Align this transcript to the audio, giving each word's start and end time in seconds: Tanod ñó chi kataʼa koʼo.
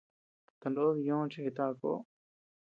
Tanod 0.59 0.95
ñó 1.05 1.17
chi 1.31 1.39
kataʼa 1.45 1.73
koʼo. 1.79 1.97